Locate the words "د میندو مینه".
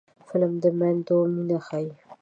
0.63-1.57